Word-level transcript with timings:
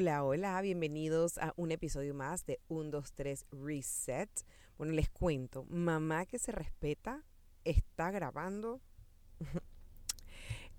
Hola, 0.00 0.24
hola, 0.24 0.62
bienvenidos 0.62 1.36
a 1.36 1.52
un 1.56 1.72
episodio 1.72 2.14
más 2.14 2.46
de 2.46 2.58
1, 2.68 2.88
2, 2.88 3.12
3 3.12 3.46
Reset. 3.50 4.30
Bueno, 4.78 4.94
les 4.94 5.10
cuento, 5.10 5.66
mamá 5.68 6.24
que 6.24 6.38
se 6.38 6.52
respeta 6.52 7.22
está 7.66 8.10
grabando 8.10 8.80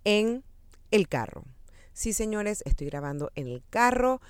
en 0.06 0.44
el 0.90 1.08
carro. 1.08 1.44
Sí, 1.94 2.14
señores, 2.14 2.64
estoy 2.66 2.88
grabando 2.88 3.30
en 3.36 3.46
el 3.46 3.62
carro. 3.70 4.22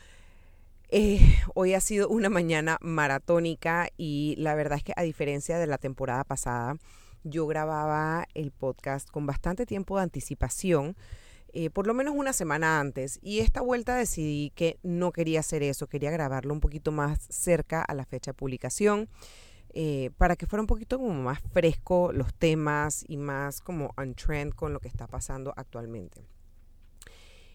Eh, 0.89 1.21
hoy 1.55 1.73
ha 1.73 1.79
sido 1.79 2.09
una 2.09 2.27
mañana 2.27 2.77
maratónica 2.81 3.87
y 3.95 4.35
la 4.39 4.55
verdad 4.55 4.77
es 4.79 4.83
que 4.83 4.93
a 4.97 5.03
diferencia 5.03 5.57
de 5.57 5.67
la 5.67 5.77
temporada 5.77 6.25
pasada, 6.25 6.75
yo 7.23 7.47
grababa 7.47 8.25
el 8.33 8.51
podcast 8.51 9.09
con 9.09 9.25
bastante 9.25 9.65
tiempo 9.65 9.95
de 9.95 10.03
anticipación 10.03 10.97
eh, 11.53 11.69
por 11.69 11.87
lo 11.87 11.93
menos 11.93 12.15
una 12.15 12.33
semana 12.33 12.79
antes. 12.79 13.19
Y 13.21 13.39
esta 13.39 13.61
vuelta 13.61 13.95
decidí 13.95 14.51
que 14.55 14.79
no 14.83 15.11
quería 15.11 15.41
hacer 15.41 15.63
eso, 15.63 15.87
quería 15.87 16.11
grabarlo 16.11 16.53
un 16.53 16.59
poquito 16.59 16.91
más 16.91 17.27
cerca 17.29 17.81
a 17.81 17.93
la 17.93 18.05
fecha 18.05 18.31
de 18.31 18.35
publicación. 18.35 19.09
Eh, 19.73 20.11
para 20.17 20.35
que 20.35 20.47
fuera 20.47 20.61
un 20.61 20.67
poquito 20.67 20.97
como 20.97 21.13
más 21.13 21.39
fresco 21.53 22.11
los 22.11 22.33
temas 22.33 23.05
y 23.07 23.15
más 23.15 23.61
como 23.61 23.93
on 23.95 24.15
trend 24.15 24.53
con 24.53 24.73
lo 24.73 24.81
que 24.81 24.89
está 24.89 25.07
pasando 25.07 25.53
actualmente. 25.55 26.25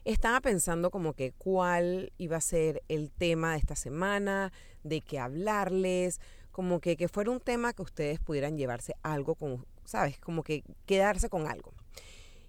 Estaba 0.07 0.41
pensando 0.41 0.91
como 0.91 1.13
que 1.13 1.33
cuál 1.33 2.13
iba 2.17 2.39
a 2.39 2.41
ser 2.41 2.83
el 2.89 3.11
tema 3.11 3.53
de 3.53 3.59
esta 3.59 3.77
semana, 3.77 4.53
de 4.83 5.03
qué 5.03 5.19
hablarles, 5.19 6.21
como 6.53 6.81
que, 6.81 6.97
que 6.97 7.09
fuera 7.09 7.31
un 7.31 7.41
tema 7.41 7.75
que 7.75 7.83
ustedes 7.83 8.19
pudieran 8.19 8.57
llevarse 8.57 8.95
algo 9.03 9.35
con, 9.35 9.67
¿sabes? 9.85 10.19
Como 10.19 10.43
que 10.43 10.65
quedarse 10.87 11.29
con 11.29 11.47
algo. 11.47 11.75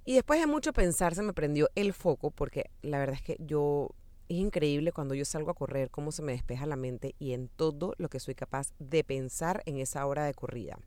Y 0.08 0.14
después 0.14 0.40
de 0.40 0.48
mucho 0.48 0.72
pensar 0.72 1.16
se 1.16 1.22
me 1.22 1.34
prendió 1.34 1.70
el 1.76 1.92
foco 1.92 2.32
porque 2.32 2.72
la 2.82 2.98
verdad 2.98 3.16
es 3.16 3.22
que 3.22 3.36
yo 3.42 3.90
es 4.30 4.38
increíble 4.38 4.94
cuando 4.94 5.16
yo 5.16 5.26
salgo 5.26 5.52
a 5.52 5.54
correr 5.54 5.92
cómo 5.92 6.14
se 6.14 6.22
me 6.22 6.32
despeja 6.32 6.66
la 6.66 6.78
mente 6.78 7.14
y 7.20 7.34
en 7.34 7.50
todo 7.50 7.94
lo 7.98 8.08
que 8.08 8.22
soy 8.22 8.34
capaz 8.34 8.72
de 8.80 9.04
pensar 9.04 9.64
en 9.66 9.80
esa 9.80 10.06
hora 10.06 10.24
de 10.24 10.34
corrida, 10.34 10.80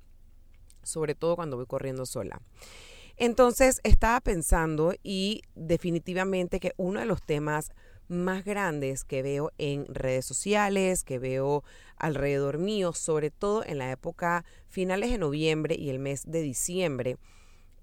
sobre 0.83 1.15
todo 1.15 1.37
cuando 1.37 1.59
voy 1.59 1.67
corriendo 1.67 2.07
sola. 2.07 2.41
Entonces 3.19 3.81
estaba 3.85 4.23
pensando 4.23 4.95
y 5.03 5.43
definitivamente 5.55 6.59
que 6.59 6.73
uno 6.79 7.01
de 7.01 7.05
los 7.05 7.23
temas 7.23 7.73
más 8.09 8.43
grandes 8.43 9.05
que 9.05 9.21
veo 9.21 9.53
en 9.59 9.85
redes 9.95 10.25
sociales, 10.25 11.05
que 11.05 11.19
veo 11.19 11.63
alrededor 11.97 12.57
mío, 12.57 12.95
sobre 12.95 13.31
todo 13.31 13.67
en 13.67 13.77
la 13.77 13.91
época 13.91 14.47
finales 14.67 15.11
de 15.11 15.19
noviembre 15.19 15.75
y 15.75 15.91
el 15.91 15.99
mes 15.99 16.23
de 16.25 16.41
diciembre, 16.41 17.19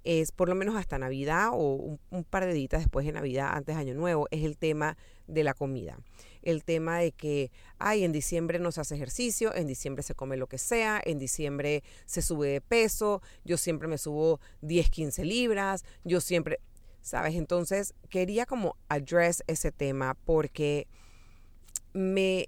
es 0.08 0.32
por 0.32 0.48
lo 0.48 0.56
menos 0.56 0.78
hasta 0.78 0.98
Navidad 0.98 1.50
o 1.52 2.00
un, 2.12 2.24
par 2.24 2.46
de 2.46 2.54
días 2.54 2.82
después 2.82 3.06
de 3.06 3.12
Navidad, 3.12 3.50
antes 3.52 3.76
de 3.76 3.82
Año 3.82 3.94
Nuevo, 3.94 4.30
es 4.32 4.46
el 4.46 4.58
tema 4.58 4.98
de 5.28 5.44
la 5.44 5.54
comida. 5.54 6.00
El 6.44 6.64
tema 6.64 7.00
de 7.00 7.12
que, 7.12 7.52
ay, 7.78 8.06
en 8.06 8.14
diciembre 8.14 8.58
no 8.58 8.72
se 8.72 8.80
hace 8.80 8.96
ejercicio, 8.96 9.54
en 9.54 9.68
diciembre 9.68 10.04
se 10.04 10.16
come 10.16 10.38
lo 10.38 10.48
que 10.48 10.60
sea, 10.60 11.02
en 11.04 11.20
diciembre 11.20 11.84
se 12.06 12.22
sube 12.22 12.48
de 12.48 12.62
peso, 12.62 13.22
yo 13.44 13.58
siempre 13.58 13.90
me 13.90 13.98
subo 13.98 14.40
10, 14.62 14.90
15 14.90 15.26
libras, 15.26 15.84
yo 16.06 16.22
siempre, 16.22 16.62
¿sabes? 17.02 17.36
Entonces 17.36 17.94
quería 18.08 18.46
como 18.46 18.78
address 18.88 19.44
ese 19.48 19.74
tema 19.74 20.14
porque 20.24 20.88
me, 21.92 22.48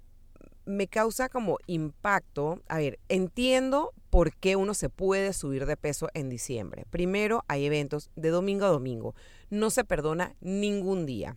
me 0.70 0.86
causa 0.86 1.28
como 1.28 1.58
impacto. 1.66 2.62
A 2.68 2.78
ver, 2.78 2.98
entiendo 3.08 3.92
por 4.08 4.32
qué 4.34 4.56
uno 4.56 4.72
se 4.74 4.88
puede 4.88 5.32
subir 5.32 5.66
de 5.66 5.76
peso 5.76 6.08
en 6.14 6.28
diciembre. 6.28 6.86
Primero, 6.90 7.44
hay 7.48 7.66
eventos 7.66 8.10
de 8.16 8.30
domingo 8.30 8.64
a 8.64 8.70
domingo. 8.70 9.14
No 9.50 9.70
se 9.70 9.84
perdona 9.84 10.34
ningún 10.40 11.06
día. 11.06 11.36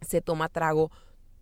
Se 0.00 0.20
toma 0.20 0.48
trago 0.48 0.90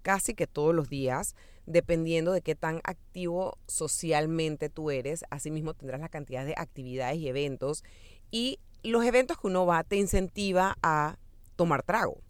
casi 0.02 0.34
que 0.34 0.46
todos 0.46 0.74
los 0.74 0.88
días, 0.88 1.34
dependiendo 1.66 2.32
de 2.32 2.42
qué 2.42 2.54
tan 2.54 2.80
activo 2.84 3.58
socialmente 3.66 4.68
tú 4.68 4.90
eres. 4.90 5.24
Asimismo, 5.30 5.74
tendrás 5.74 6.00
la 6.00 6.08
cantidad 6.08 6.46
de 6.46 6.54
actividades 6.56 7.18
y 7.18 7.28
eventos. 7.28 7.84
Y 8.30 8.60
los 8.82 9.04
eventos 9.04 9.38
que 9.38 9.48
uno 9.48 9.66
va 9.66 9.84
te 9.84 9.96
incentiva 9.96 10.76
a 10.82 11.18
tomar 11.56 11.82
trago. 11.82 12.20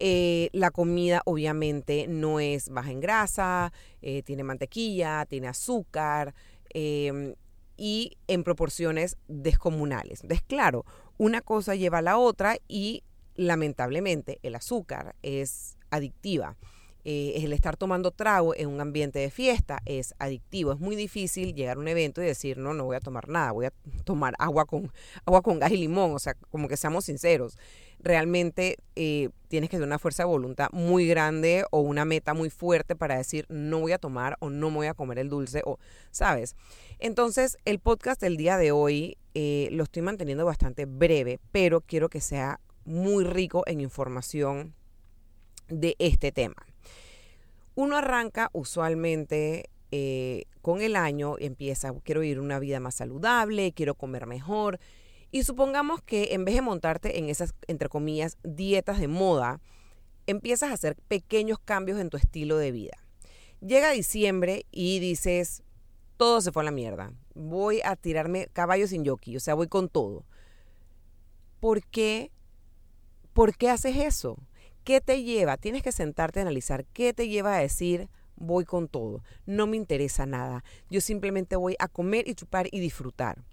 Eh, 0.00 0.48
la 0.52 0.70
comida 0.70 1.20
obviamente 1.26 2.06
no 2.08 2.40
es 2.40 2.70
baja 2.70 2.90
en 2.90 3.00
grasa, 3.00 3.72
eh, 4.00 4.22
tiene 4.22 4.42
mantequilla, 4.42 5.26
tiene 5.26 5.48
azúcar, 5.48 6.34
Em, 6.72 7.34
y 7.76 8.18
en 8.28 8.44
proporciones 8.44 9.16
descomunales. 9.26 10.22
Entonces, 10.22 10.44
claro, 10.46 10.84
una 11.16 11.40
cosa 11.40 11.74
lleva 11.74 11.98
a 11.98 12.02
la 12.02 12.18
otra 12.18 12.58
y 12.68 13.02
lamentablemente 13.36 14.38
el 14.42 14.54
azúcar 14.54 15.16
es 15.22 15.78
adictiva. 15.90 16.56
Eh, 17.04 17.32
el 17.36 17.52
estar 17.52 17.76
tomando 17.76 18.10
trago 18.10 18.54
en 18.54 18.68
un 18.68 18.80
ambiente 18.80 19.18
de 19.18 19.30
fiesta 19.30 19.80
es 19.84 20.14
adictivo. 20.18 20.72
Es 20.72 20.78
muy 20.78 20.96
difícil 20.96 21.54
llegar 21.54 21.76
a 21.76 21.80
un 21.80 21.88
evento 21.88 22.22
y 22.22 22.26
decir, 22.26 22.58
no, 22.58 22.74
no 22.74 22.84
voy 22.84 22.96
a 22.96 23.00
tomar 23.00 23.28
nada, 23.28 23.52
voy 23.52 23.66
a 23.66 23.72
tomar 24.04 24.34
agua 24.38 24.66
con, 24.66 24.92
agua 25.24 25.42
con 25.42 25.58
gas 25.58 25.72
y 25.72 25.76
limón. 25.76 26.12
O 26.12 26.18
sea, 26.18 26.34
como 26.50 26.68
que 26.68 26.76
seamos 26.76 27.04
sinceros 27.04 27.56
realmente 28.02 28.78
eh, 28.96 29.28
tienes 29.48 29.68
que 29.68 29.76
tener 29.76 29.86
una 29.86 29.98
fuerza 29.98 30.22
de 30.22 30.28
voluntad 30.28 30.68
muy 30.72 31.06
grande 31.06 31.64
o 31.70 31.80
una 31.80 32.04
meta 32.04 32.34
muy 32.34 32.50
fuerte 32.50 32.96
para 32.96 33.16
decir 33.16 33.46
no 33.48 33.80
voy 33.80 33.92
a 33.92 33.98
tomar 33.98 34.36
o 34.40 34.50
no 34.50 34.70
voy 34.70 34.86
a 34.86 34.94
comer 34.94 35.18
el 35.18 35.28
dulce 35.28 35.62
o, 35.64 35.78
¿sabes? 36.10 36.56
Entonces, 36.98 37.58
el 37.64 37.78
podcast 37.78 38.20
del 38.20 38.36
día 38.36 38.56
de 38.56 38.72
hoy 38.72 39.18
eh, 39.34 39.68
lo 39.72 39.84
estoy 39.84 40.02
manteniendo 40.02 40.44
bastante 40.44 40.86
breve, 40.86 41.40
pero 41.52 41.80
quiero 41.80 42.08
que 42.08 42.20
sea 42.20 42.60
muy 42.84 43.24
rico 43.24 43.62
en 43.66 43.80
información 43.80 44.74
de 45.70 45.96
este 45.98 46.32
tema. 46.32 46.66
Uno 47.74 47.96
arranca 47.96 48.50
usualmente 48.52 49.70
eh, 49.92 50.44
con 50.62 50.82
el 50.82 50.96
año, 50.96 51.36
empieza, 51.38 51.92
quiero 52.04 52.22
ir 52.22 52.38
una 52.38 52.58
vida 52.58 52.78
más 52.80 52.96
saludable, 52.96 53.72
quiero 53.72 53.94
comer 53.94 54.26
mejor, 54.26 54.78
y 55.32 55.44
supongamos 55.44 56.02
que 56.02 56.34
en 56.34 56.44
vez 56.44 56.54
de 56.56 56.62
montarte 56.62 57.18
en 57.18 57.28
esas, 57.28 57.54
entre 57.68 57.88
comillas, 57.88 58.36
dietas 58.42 59.00
de 59.00 59.08
moda, 59.08 59.60
empiezas 60.26 60.70
a 60.70 60.74
hacer 60.74 60.96
pequeños 61.08 61.58
cambios 61.58 61.98
en 61.98 62.10
tu 62.10 62.16
estilo 62.16 62.56
de 62.56 62.72
vida. 62.72 62.98
Llega 63.60 63.90
diciembre 63.90 64.66
y 64.70 64.98
dices, 64.98 65.62
todo 66.16 66.40
se 66.40 66.52
fue 66.52 66.62
a 66.62 66.64
la 66.64 66.70
mierda. 66.70 67.12
Voy 67.34 67.80
a 67.84 67.96
tirarme 67.96 68.48
caballo 68.52 68.86
sin 68.86 69.04
yoki, 69.04 69.36
o 69.36 69.40
sea, 69.40 69.54
voy 69.54 69.68
con 69.68 69.88
todo. 69.88 70.24
¿Por 71.60 71.82
qué? 71.82 72.30
¿Por 73.32 73.56
qué 73.56 73.70
haces 73.70 73.96
eso? 73.96 74.36
¿Qué 74.90 75.00
te 75.00 75.22
lleva? 75.22 75.56
Tienes 75.56 75.84
que 75.84 75.92
sentarte 75.92 76.40
a 76.40 76.42
analizar 76.42 76.84
qué 76.84 77.12
te 77.14 77.28
lleva 77.28 77.54
a 77.54 77.60
decir, 77.60 78.08
voy 78.34 78.64
con 78.64 78.88
todo. 78.88 79.22
No 79.46 79.68
me 79.68 79.76
interesa 79.76 80.26
nada. 80.26 80.64
Yo 80.90 81.00
simplemente 81.00 81.54
voy 81.54 81.76
a 81.78 81.86
comer 81.86 82.26
y 82.26 82.34
chupar 82.34 82.66
y 82.72 82.80
disfrutar. 82.80 83.38
O 83.38 83.44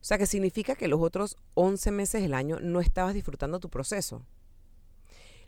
sea, 0.00 0.16
que 0.16 0.24
significa 0.24 0.76
que 0.76 0.88
los 0.88 1.02
otros 1.02 1.36
11 1.52 1.90
meses 1.90 2.22
del 2.22 2.32
año 2.32 2.58
no 2.60 2.80
estabas 2.80 3.12
disfrutando 3.12 3.60
tu 3.60 3.68
proceso. 3.68 4.24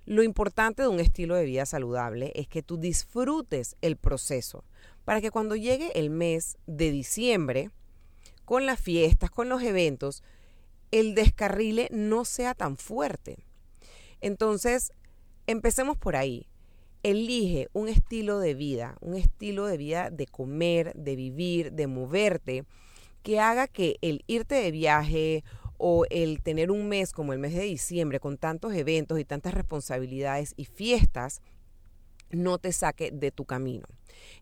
Lo 0.04 0.22
importante 0.22 0.82
de 0.82 0.88
un 0.88 1.00
estilo 1.00 1.36
de 1.36 1.46
vida 1.46 1.64
saludable 1.64 2.32
es 2.34 2.46
que 2.46 2.62
tú 2.62 2.76
disfrutes 2.76 3.76
el 3.80 3.96
proceso 3.96 4.66
para 5.06 5.22
que 5.22 5.30
cuando 5.30 5.56
llegue 5.56 5.98
el 5.98 6.10
mes 6.10 6.58
de 6.66 6.90
diciembre, 6.90 7.70
con 8.44 8.66
las 8.66 8.78
fiestas, 8.78 9.30
con 9.30 9.48
los 9.48 9.62
eventos, 9.62 10.22
el 10.90 11.14
descarrile 11.14 11.88
no 11.92 12.26
sea 12.26 12.52
tan 12.52 12.76
fuerte. 12.76 13.46
Entonces, 14.20 14.92
empecemos 15.50 15.96
por 15.96 16.16
ahí. 16.16 16.46
Elige 17.02 17.68
un 17.72 17.88
estilo 17.88 18.38
de 18.38 18.54
vida, 18.54 18.96
un 19.00 19.14
estilo 19.14 19.66
de 19.66 19.76
vida 19.76 20.10
de 20.10 20.26
comer, 20.26 20.94
de 20.94 21.16
vivir, 21.16 21.72
de 21.72 21.86
moverte, 21.86 22.64
que 23.22 23.40
haga 23.40 23.66
que 23.66 23.96
el 24.02 24.22
irte 24.26 24.54
de 24.54 24.70
viaje 24.70 25.44
o 25.78 26.04
el 26.10 26.42
tener 26.42 26.70
un 26.70 26.88
mes 26.88 27.12
como 27.12 27.32
el 27.32 27.38
mes 27.38 27.54
de 27.54 27.62
diciembre 27.62 28.20
con 28.20 28.36
tantos 28.36 28.74
eventos 28.74 29.18
y 29.18 29.24
tantas 29.24 29.54
responsabilidades 29.54 30.52
y 30.56 30.66
fiestas 30.66 31.40
no 32.30 32.58
te 32.58 32.72
saque 32.72 33.10
de 33.10 33.30
tu 33.30 33.44
camino. 33.44 33.86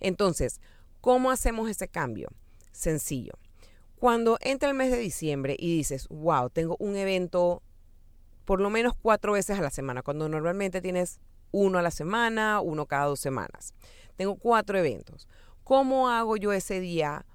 Entonces, 0.00 0.60
¿cómo 1.00 1.30
hacemos 1.30 1.70
ese 1.70 1.88
cambio? 1.88 2.28
Sencillo. 2.72 3.34
Cuando 3.98 4.38
entra 4.40 4.68
el 4.68 4.76
mes 4.76 4.90
de 4.90 4.98
diciembre 4.98 5.56
y 5.58 5.76
dices, 5.76 6.06
wow, 6.08 6.50
tengo 6.50 6.76
un 6.78 6.96
evento 6.96 7.62
por 8.48 8.62
lo 8.62 8.70
menos 8.70 8.94
cuatro 8.94 9.34
veces 9.34 9.58
a 9.58 9.60
la 9.60 9.68
semana, 9.68 10.02
cuando 10.02 10.26
normalmente 10.26 10.80
tienes 10.80 11.20
uno 11.50 11.78
a 11.78 11.82
la 11.82 11.90
semana, 11.90 12.62
uno 12.62 12.86
cada 12.86 13.04
dos 13.04 13.20
semanas. 13.20 13.74
Tengo 14.16 14.36
cuatro 14.36 14.78
eventos. 14.78 15.28
¿Cómo 15.64 16.08
hago 16.08 16.34
yo 16.38 16.54
ese 16.54 16.80
día 16.80 17.26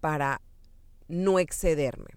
para 0.00 0.40
no 1.06 1.38
excederme. 1.38 2.10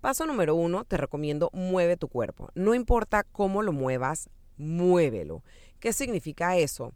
Paso 0.00 0.24
número 0.24 0.54
uno, 0.54 0.84
te 0.84 0.98
recomiendo 0.98 1.50
mueve 1.52 1.96
tu 1.96 2.06
cuerpo. 2.06 2.50
No 2.54 2.76
importa 2.76 3.24
cómo 3.24 3.60
lo 3.60 3.72
muevas, 3.72 4.30
muévelo. 4.56 5.42
¿Qué 5.80 5.92
significa 5.92 6.56
eso? 6.56 6.94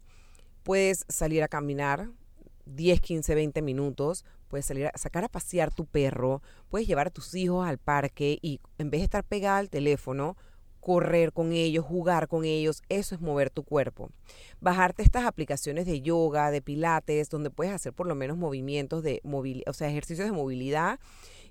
Puedes 0.63 1.03
salir 1.09 1.43
a 1.43 1.49
caminar 1.49 2.09
10, 2.67 3.01
15, 3.01 3.35
20 3.35 3.61
minutos, 3.61 4.23
puedes 4.47 4.65
salir 4.65 4.87
a 4.87 4.97
sacar 4.97 5.25
a 5.25 5.29
pasear 5.29 5.73
tu 5.73 5.85
perro, 5.85 6.41
puedes 6.69 6.87
llevar 6.87 7.07
a 7.07 7.11
tus 7.11 7.35
hijos 7.35 7.67
al 7.67 7.79
parque 7.79 8.39
y 8.41 8.61
en 8.77 8.89
vez 8.89 9.01
de 9.01 9.05
estar 9.05 9.25
pegada 9.25 9.57
al 9.57 9.69
teléfono, 9.69 10.37
correr 10.85 11.33
con 11.33 11.51
ellos, 11.51 11.83
jugar 11.83 12.27
con 12.27 12.45
ellos, 12.45 12.83
eso 12.89 13.15
es 13.15 13.21
mover 13.21 13.49
tu 13.49 13.63
cuerpo. 13.63 14.11
Bajarte 14.61 15.01
estas 15.01 15.25
aplicaciones 15.25 15.87
de 15.87 16.01
yoga, 16.01 16.51
de 16.51 16.61
pilates, 16.61 17.31
donde 17.31 17.49
puedes 17.49 17.73
hacer 17.73 17.91
por 17.91 18.05
lo 18.05 18.13
menos 18.13 18.37
movimientos 18.37 19.01
de 19.01 19.19
movilidad, 19.23 19.67
o 19.67 19.73
sea, 19.73 19.89
ejercicios 19.89 20.27
de 20.27 20.31
movilidad 20.31 20.99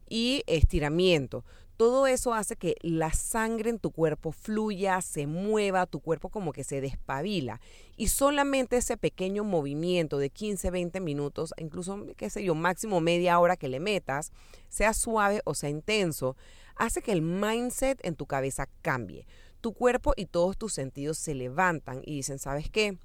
y 0.09 0.45
estiramiento. 0.47 1.45
Todo 1.77 2.07
eso 2.07 2.35
hace 2.35 2.55
que 2.55 2.77
la 2.83 3.13
sangre 3.13 3.71
en 3.71 3.81
tu 3.81 3.91
cuerpo 3.91 4.31
fluya, 4.31 5.01
se 5.01 5.27
mueva, 5.27 5.87
tu 5.87 5.99
cuerpo 5.99 6.29
como 6.29 6.53
que 6.53 6.63
se 6.63 6.81
despabila. 6.81 7.61
Y 7.97 8.09
solamente 8.09 8.77
ese 8.77 8.97
pequeño 8.97 9.43
movimiento 9.43 10.19
de 10.19 10.31
15, 10.31 10.71
20 10.71 11.01
minutos, 11.01 11.53
incluso, 11.57 12.07
qué 12.17 12.31
sé 12.31 12.45
yo, 12.45 12.55
máximo 12.55 13.01
media 13.01 13.41
hora 13.41 13.57
que 13.57 13.69
le 13.69 13.81
metas, 13.81 14.31
sea 14.69 14.95
suave 14.95 15.41
o 15.45 15.55
sea 15.55 15.69
intenso, 15.69 16.37
hace 16.77 17.03
que 17.03 17.13
el 17.13 17.23
mindset 17.23 17.99
en 18.05 18.15
tu 18.15 18.27
cabeza 18.27 18.69
cambie. 18.81 19.27
Tu 19.61 19.73
cuerpo 19.73 20.13
y 20.17 20.27
todos 20.27 20.57
tus 20.57 20.75
sentidos 20.75 21.19
se 21.19 21.35
levantan 21.35 22.03
y 22.05 22.17
dicen, 22.17 22.39
¿sabes 22.39 22.71
qué? 22.71 22.99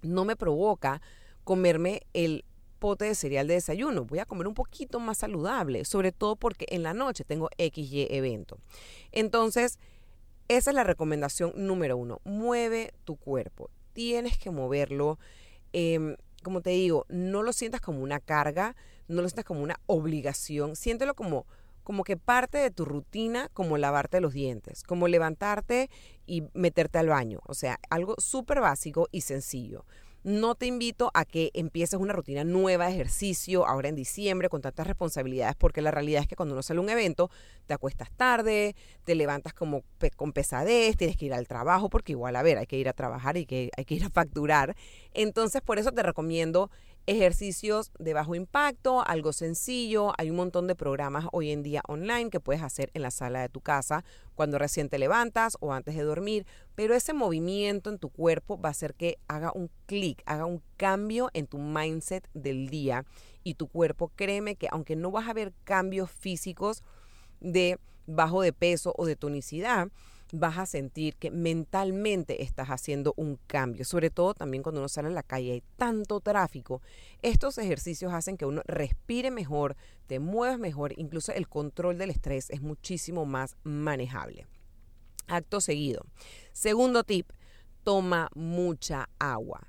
No 0.00 0.24
me 0.24 0.36
provoca 0.36 1.02
comerme 1.44 2.02
el 2.14 2.44
de 2.82 3.14
cereal 3.14 3.46
de 3.46 3.54
desayuno, 3.54 4.04
voy 4.04 4.18
a 4.18 4.26
comer 4.26 4.48
un 4.48 4.54
poquito 4.54 5.00
más 5.00 5.18
saludable, 5.18 5.84
sobre 5.84 6.12
todo 6.12 6.36
porque 6.36 6.66
en 6.68 6.82
la 6.82 6.94
noche 6.94 7.24
tengo 7.24 7.48
XY 7.56 8.08
evento. 8.10 8.58
Entonces, 9.12 9.78
esa 10.48 10.70
es 10.70 10.74
la 10.74 10.84
recomendación 10.84 11.52
número 11.56 11.96
uno, 11.96 12.20
mueve 12.24 12.92
tu 13.04 13.16
cuerpo, 13.16 13.70
tienes 13.92 14.36
que 14.36 14.50
moverlo. 14.50 15.18
Em, 15.72 16.16
como 16.42 16.60
te 16.60 16.70
digo, 16.70 17.06
no 17.08 17.42
lo 17.42 17.52
sientas 17.52 17.80
como 17.80 18.00
una 18.00 18.18
carga, 18.18 18.74
no 19.06 19.22
lo 19.22 19.28
sientas 19.28 19.44
como 19.44 19.62
una 19.62 19.80
obligación, 19.86 20.76
siéntelo 20.76 21.14
como 21.14 21.46
como 21.82 22.04
que 22.04 22.16
parte 22.16 22.58
de 22.58 22.70
tu 22.70 22.84
rutina, 22.84 23.48
como 23.52 23.76
lavarte 23.76 24.20
los 24.20 24.32
dientes, 24.32 24.84
como 24.84 25.08
levantarte 25.08 25.90
y 26.26 26.44
meterte 26.54 26.98
al 26.98 27.08
baño. 27.08 27.40
O 27.46 27.54
sea, 27.54 27.80
algo 27.90 28.14
súper 28.18 28.60
básico 28.60 29.08
y 29.10 29.22
sencillo. 29.22 29.84
No 30.24 30.54
te 30.54 30.66
invito 30.66 31.10
a 31.14 31.24
que 31.24 31.50
empieces 31.52 31.98
una 31.98 32.12
rutina 32.12 32.44
nueva 32.44 32.86
de 32.86 32.92
ejercicio 32.92 33.66
ahora 33.66 33.88
en 33.88 33.96
diciembre 33.96 34.48
con 34.48 34.60
tantas 34.60 34.86
responsabilidades, 34.86 35.56
porque 35.56 35.82
la 35.82 35.90
realidad 35.90 36.22
es 36.22 36.28
que 36.28 36.36
cuando 36.36 36.54
uno 36.54 36.62
sale 36.62 36.78
a 36.78 36.82
un 36.82 36.90
evento, 36.90 37.28
te 37.66 37.74
acuestas 37.74 38.08
tarde, 38.12 38.76
te 39.04 39.16
levantas 39.16 39.52
como 39.52 39.82
con 40.14 40.32
pesadez, 40.32 40.96
tienes 40.96 41.16
que 41.16 41.26
ir 41.26 41.34
al 41.34 41.48
trabajo, 41.48 41.90
porque 41.90 42.12
igual, 42.12 42.36
a 42.36 42.42
ver, 42.42 42.58
hay 42.58 42.66
que 42.66 42.78
ir 42.78 42.88
a 42.88 42.92
trabajar 42.92 43.36
y 43.36 43.46
que 43.46 43.70
hay 43.76 43.84
que 43.84 43.96
ir 43.96 44.04
a 44.04 44.10
facturar. 44.10 44.76
Entonces, 45.12 45.60
por 45.60 45.80
eso 45.80 45.90
te 45.90 46.04
recomiendo 46.04 46.70
ejercicios 47.06 47.90
de 47.98 48.14
bajo 48.14 48.34
impacto, 48.34 49.06
algo 49.06 49.32
sencillo. 49.32 50.12
Hay 50.18 50.30
un 50.30 50.36
montón 50.36 50.66
de 50.66 50.74
programas 50.74 51.26
hoy 51.32 51.50
en 51.50 51.62
día 51.62 51.82
online 51.88 52.30
que 52.30 52.40
puedes 52.40 52.62
hacer 52.62 52.90
en 52.94 53.02
la 53.02 53.10
sala 53.10 53.40
de 53.40 53.48
tu 53.48 53.60
casa 53.60 54.04
cuando 54.34 54.58
recién 54.58 54.88
te 54.88 54.98
levantas 54.98 55.56
o 55.60 55.72
antes 55.72 55.96
de 55.96 56.02
dormir. 56.02 56.46
Pero 56.74 56.94
ese 56.94 57.12
movimiento 57.12 57.90
en 57.90 57.98
tu 57.98 58.10
cuerpo 58.10 58.60
va 58.60 58.68
a 58.68 58.72
hacer 58.72 58.94
que 58.94 59.18
haga 59.28 59.52
un 59.52 59.70
clic, 59.86 60.22
haga 60.26 60.46
un 60.46 60.62
cambio 60.76 61.30
en 61.32 61.46
tu 61.46 61.58
mindset 61.58 62.28
del 62.34 62.68
día. 62.68 63.04
Y 63.42 63.54
tu 63.54 63.68
cuerpo, 63.68 64.12
créeme 64.14 64.54
que 64.56 64.68
aunque 64.70 64.96
no 64.96 65.10
vas 65.10 65.28
a 65.28 65.34
ver 65.34 65.52
cambios 65.64 66.10
físicos 66.10 66.82
de 67.40 67.78
bajo 68.06 68.42
de 68.42 68.52
peso 68.52 68.94
o 68.96 69.06
de 69.06 69.16
tonicidad, 69.16 69.88
vas 70.32 70.58
a 70.58 70.66
sentir 70.66 71.16
que 71.16 71.30
mentalmente 71.30 72.42
estás 72.42 72.68
haciendo 72.68 73.12
un 73.16 73.38
cambio, 73.46 73.84
sobre 73.84 74.10
todo 74.10 74.34
también 74.34 74.62
cuando 74.62 74.80
uno 74.80 74.88
sale 74.88 75.08
a 75.08 75.12
la 75.12 75.22
calle 75.22 75.52
hay 75.52 75.62
tanto 75.76 76.20
tráfico. 76.20 76.80
Estos 77.20 77.58
ejercicios 77.58 78.12
hacen 78.12 78.38
que 78.38 78.46
uno 78.46 78.62
respire 78.64 79.30
mejor, 79.30 79.76
te 80.06 80.18
muevas 80.18 80.58
mejor, 80.58 80.94
incluso 80.96 81.32
el 81.32 81.48
control 81.48 81.98
del 81.98 82.10
estrés 82.10 82.48
es 82.50 82.62
muchísimo 82.62 83.26
más 83.26 83.56
manejable. 83.62 84.46
Acto 85.28 85.60
seguido. 85.60 86.06
Segundo 86.52 87.04
tip, 87.04 87.30
toma 87.84 88.30
mucha 88.34 89.10
agua. 89.18 89.68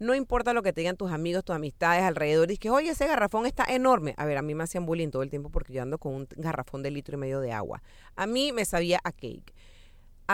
No 0.00 0.14
importa 0.14 0.54
lo 0.54 0.62
que 0.62 0.72
te 0.72 0.80
digan 0.80 0.96
tus 0.96 1.12
amigos, 1.12 1.44
tus 1.44 1.54
amistades 1.54 2.02
alrededor, 2.02 2.50
y 2.50 2.56
que, 2.56 2.70
oye, 2.70 2.90
ese 2.90 3.06
garrafón 3.06 3.44
está 3.44 3.64
enorme. 3.64 4.14
A 4.16 4.24
ver, 4.24 4.38
a 4.38 4.42
mí 4.42 4.54
me 4.54 4.64
hacían 4.64 4.86
bullying 4.86 5.10
todo 5.10 5.22
el 5.22 5.30
tiempo 5.30 5.50
porque 5.50 5.74
yo 5.74 5.82
ando 5.82 5.98
con 5.98 6.14
un 6.14 6.28
garrafón 6.36 6.82
de 6.82 6.90
litro 6.90 7.16
y 7.16 7.20
medio 7.20 7.40
de 7.40 7.52
agua. 7.52 7.82
A 8.16 8.26
mí 8.26 8.50
me 8.52 8.64
sabía 8.64 8.98
a 9.04 9.12
cake 9.12 9.54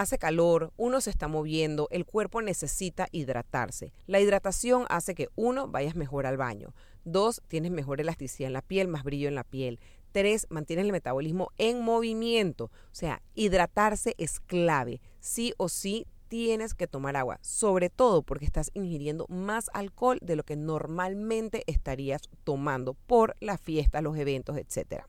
hace 0.00 0.18
calor, 0.18 0.72
uno 0.76 1.00
se 1.00 1.10
está 1.10 1.28
moviendo, 1.28 1.88
el 1.90 2.04
cuerpo 2.04 2.42
necesita 2.42 3.08
hidratarse. 3.12 3.92
La 4.06 4.20
hidratación 4.20 4.84
hace 4.88 5.14
que 5.14 5.28
uno 5.36 5.68
vayas 5.68 5.96
mejor 5.96 6.26
al 6.26 6.36
baño. 6.36 6.74
Dos, 7.04 7.42
tienes 7.48 7.70
mejor 7.72 8.00
elasticidad 8.00 8.48
en 8.48 8.52
la 8.52 8.62
piel, 8.62 8.88
más 8.88 9.04
brillo 9.04 9.28
en 9.28 9.34
la 9.34 9.44
piel. 9.44 9.80
Tres, 10.12 10.46
mantienes 10.50 10.84
el 10.84 10.92
metabolismo 10.92 11.50
en 11.56 11.80
movimiento. 11.80 12.64
O 12.64 12.94
sea, 12.94 13.22
hidratarse 13.34 14.14
es 14.18 14.40
clave. 14.40 15.00
Sí 15.20 15.54
o 15.56 15.68
sí 15.68 16.06
tienes 16.28 16.74
que 16.74 16.86
tomar 16.86 17.16
agua, 17.16 17.38
sobre 17.42 17.88
todo 17.88 18.22
porque 18.22 18.44
estás 18.44 18.70
ingiriendo 18.74 19.26
más 19.28 19.70
alcohol 19.72 20.18
de 20.20 20.36
lo 20.36 20.42
que 20.42 20.56
normalmente 20.56 21.62
estarías 21.66 22.22
tomando 22.44 22.94
por 22.94 23.36
la 23.40 23.56
fiesta, 23.56 24.02
los 24.02 24.16
eventos, 24.16 24.56
etc. 24.56 25.04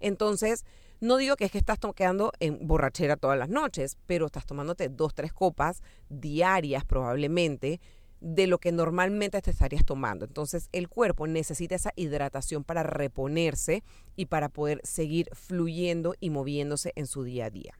Entonces, 0.00 0.64
no 1.00 1.16
digo 1.16 1.36
que 1.36 1.44
es 1.44 1.52
que 1.52 1.58
estás 1.58 1.78
quedando 1.94 2.32
en 2.40 2.66
borrachera 2.66 3.16
todas 3.16 3.38
las 3.38 3.48
noches, 3.48 3.96
pero 4.06 4.26
estás 4.26 4.46
tomándote 4.46 4.88
dos, 4.88 5.14
tres 5.14 5.32
copas 5.32 5.82
diarias 6.08 6.84
probablemente 6.84 7.80
de 8.20 8.48
lo 8.48 8.58
que 8.58 8.72
normalmente 8.72 9.40
te 9.40 9.52
estarías 9.52 9.84
tomando. 9.84 10.24
Entonces 10.24 10.68
el 10.72 10.88
cuerpo 10.88 11.26
necesita 11.26 11.76
esa 11.76 11.92
hidratación 11.94 12.64
para 12.64 12.82
reponerse 12.82 13.84
y 14.16 14.26
para 14.26 14.48
poder 14.48 14.80
seguir 14.82 15.28
fluyendo 15.32 16.14
y 16.18 16.30
moviéndose 16.30 16.92
en 16.96 17.06
su 17.06 17.22
día 17.22 17.46
a 17.46 17.50
día. 17.50 17.74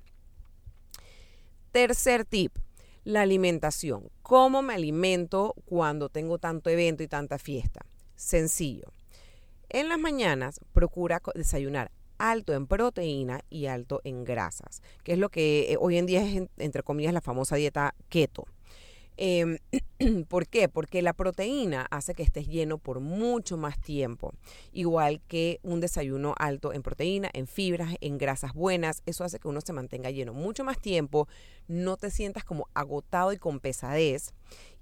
Tercer 1.72 2.24
tip, 2.24 2.56
la 3.04 3.22
alimentación. 3.22 4.10
¿Cómo 4.22 4.62
me 4.62 4.74
alimento 4.74 5.54
cuando 5.64 6.08
tengo 6.08 6.38
tanto 6.38 6.70
evento 6.70 7.02
y 7.02 7.08
tanta 7.08 7.38
fiesta? 7.38 7.80
Sencillo. 8.14 8.92
En 9.68 9.88
las 9.88 9.98
mañanas 9.98 10.60
procura 10.72 11.20
desayunar 11.34 11.90
alto 12.18 12.52
en 12.52 12.66
proteína 12.66 13.40
y 13.48 13.66
alto 13.66 14.00
en 14.04 14.24
grasas, 14.24 14.82
que 15.04 15.12
es 15.12 15.18
lo 15.18 15.30
que 15.30 15.72
eh, 15.72 15.76
hoy 15.80 15.96
en 15.96 16.06
día 16.06 16.22
es, 16.22 16.48
entre 16.58 16.82
comillas, 16.82 17.12
la 17.12 17.20
famosa 17.20 17.56
dieta 17.56 17.94
keto. 18.08 18.44
Em, 19.20 19.58
¿Por 20.28 20.46
qué? 20.46 20.68
Porque 20.68 21.02
la 21.02 21.12
proteína 21.12 21.88
hace 21.90 22.14
que 22.14 22.22
estés 22.22 22.46
lleno 22.46 22.78
por 22.78 23.00
mucho 23.00 23.56
más 23.56 23.80
tiempo, 23.80 24.32
igual 24.72 25.20
que 25.26 25.58
un 25.64 25.80
desayuno 25.80 26.34
alto 26.38 26.72
en 26.72 26.82
proteína, 26.82 27.28
en 27.32 27.48
fibras, 27.48 27.96
en 28.00 28.16
grasas 28.16 28.54
buenas, 28.54 29.02
eso 29.06 29.24
hace 29.24 29.40
que 29.40 29.48
uno 29.48 29.60
se 29.60 29.72
mantenga 29.72 30.12
lleno 30.12 30.34
mucho 30.34 30.62
más 30.62 30.78
tiempo, 30.78 31.26
no 31.66 31.96
te 31.96 32.10
sientas 32.10 32.44
como 32.44 32.68
agotado 32.74 33.32
y 33.32 33.38
con 33.38 33.58
pesadez 33.58 34.34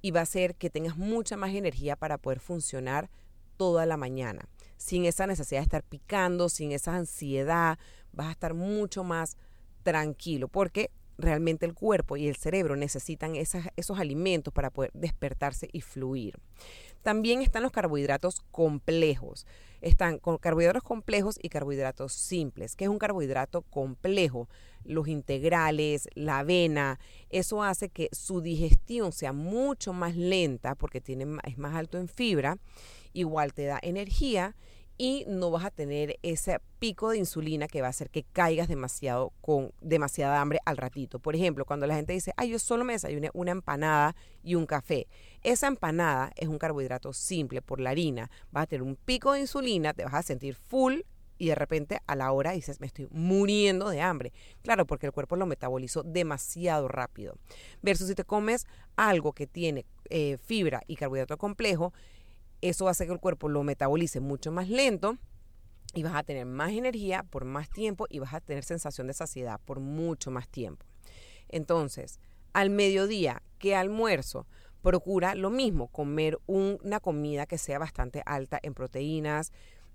y 0.02 0.10
va 0.10 0.20
a 0.20 0.24
hacer 0.24 0.54
que 0.54 0.68
tengas 0.68 0.98
mucha 0.98 1.38
más 1.38 1.54
energía 1.54 1.96
para 1.96 2.18
poder 2.18 2.40
funcionar 2.40 3.08
toda 3.56 3.86
la 3.86 3.96
mañana 3.96 4.46
sin 4.76 5.04
esa 5.04 5.26
necesidad 5.26 5.60
de 5.60 5.64
estar 5.64 5.82
picando, 5.82 6.48
sin 6.48 6.72
esa 6.72 6.96
ansiedad, 6.96 7.78
vas 8.12 8.28
a 8.28 8.32
estar 8.32 8.54
mucho 8.54 9.04
más 9.04 9.36
tranquilo, 9.82 10.48
porque 10.48 10.90
realmente 11.18 11.64
el 11.64 11.74
cuerpo 11.74 12.16
y 12.16 12.28
el 12.28 12.36
cerebro 12.36 12.76
necesitan 12.76 13.34
esos 13.36 13.98
alimentos 13.98 14.52
para 14.52 14.70
poder 14.70 14.90
despertarse 14.94 15.68
y 15.72 15.80
fluir. 15.80 16.34
También 17.06 17.40
están 17.40 17.62
los 17.62 17.70
carbohidratos 17.70 18.42
complejos. 18.50 19.46
Están 19.80 20.18
carbohidratos 20.40 20.82
complejos 20.82 21.38
y 21.40 21.50
carbohidratos 21.50 22.12
simples. 22.12 22.74
¿Qué 22.74 22.86
es 22.86 22.90
un 22.90 22.98
carbohidrato 22.98 23.62
complejo? 23.62 24.48
Los 24.82 25.06
integrales, 25.06 26.08
la 26.16 26.40
avena. 26.40 26.98
Eso 27.30 27.62
hace 27.62 27.90
que 27.90 28.08
su 28.10 28.40
digestión 28.40 29.12
sea 29.12 29.32
mucho 29.32 29.92
más 29.92 30.16
lenta 30.16 30.74
porque 30.74 31.00
tiene, 31.00 31.38
es 31.44 31.58
más 31.58 31.76
alto 31.76 31.96
en 31.96 32.08
fibra 32.08 32.58
igual 33.12 33.54
te 33.54 33.66
da 33.66 33.78
energía 33.82 34.56
y 34.98 35.24
no 35.28 35.50
vas 35.50 35.64
a 35.64 35.70
tener 35.70 36.18
ese 36.22 36.58
pico 36.78 37.10
de 37.10 37.18
insulina 37.18 37.68
que 37.68 37.80
va 37.80 37.88
a 37.88 37.90
hacer 37.90 38.10
que 38.10 38.24
caigas 38.24 38.68
demasiado 38.68 39.32
con 39.40 39.72
demasiada 39.80 40.40
hambre 40.40 40.60
al 40.64 40.76
ratito. 40.76 41.18
Por 41.18 41.36
ejemplo, 41.36 41.64
cuando 41.64 41.86
la 41.86 41.94
gente 41.94 42.12
dice, 42.12 42.32
ay, 42.36 42.50
yo 42.50 42.58
solo 42.58 42.84
me 42.84 42.94
desayuné 42.94 43.30
una 43.34 43.50
empanada 43.50 44.16
y 44.42 44.54
un 44.54 44.66
café. 44.66 45.06
Esa 45.46 45.68
empanada 45.68 46.32
es 46.34 46.48
un 46.48 46.58
carbohidrato 46.58 47.12
simple 47.12 47.62
por 47.62 47.78
la 47.78 47.90
harina. 47.90 48.32
Vas 48.50 48.64
a 48.64 48.66
tener 48.66 48.82
un 48.82 48.96
pico 48.96 49.32
de 49.32 49.38
insulina, 49.38 49.94
te 49.94 50.02
vas 50.02 50.14
a 50.14 50.22
sentir 50.24 50.56
full 50.56 51.02
y 51.38 51.46
de 51.46 51.54
repente 51.54 52.00
a 52.08 52.16
la 52.16 52.32
hora 52.32 52.50
dices, 52.50 52.80
me 52.80 52.88
estoy 52.88 53.06
muriendo 53.12 53.88
de 53.88 54.00
hambre. 54.00 54.32
Claro, 54.62 54.88
porque 54.88 55.06
el 55.06 55.12
cuerpo 55.12 55.36
lo 55.36 55.46
metabolizó 55.46 56.02
demasiado 56.02 56.88
rápido. 56.88 57.36
Versus 57.80 58.08
si 58.08 58.16
te 58.16 58.24
comes 58.24 58.66
algo 58.96 59.34
que 59.34 59.46
tiene 59.46 59.86
eh, 60.10 60.36
fibra 60.38 60.82
y 60.88 60.96
carbohidrato 60.96 61.38
complejo, 61.38 61.92
eso 62.60 62.88
hace 62.88 63.06
que 63.06 63.12
el 63.12 63.20
cuerpo 63.20 63.48
lo 63.48 63.62
metabolice 63.62 64.18
mucho 64.18 64.50
más 64.50 64.68
lento 64.68 65.16
y 65.94 66.02
vas 66.02 66.16
a 66.16 66.24
tener 66.24 66.44
más 66.44 66.72
energía 66.72 67.22
por 67.22 67.44
más 67.44 67.70
tiempo 67.70 68.06
y 68.10 68.18
vas 68.18 68.34
a 68.34 68.40
tener 68.40 68.64
sensación 68.64 69.06
de 69.06 69.14
saciedad 69.14 69.60
por 69.64 69.78
mucho 69.78 70.32
más 70.32 70.48
tiempo. 70.48 70.84
Entonces, 71.48 72.18
al 72.52 72.70
mediodía, 72.70 73.42
¿qué 73.58 73.76
almuerzo? 73.76 74.46
Procura 74.86 75.34
lo 75.34 75.50
mismo, 75.50 75.88
comer 75.88 76.38
una 76.46 77.00
comida 77.00 77.46
que 77.46 77.58
sea 77.58 77.76
bastante 77.76 78.22
alta 78.24 78.60
en 78.62 78.72
proteínas, 78.72 79.50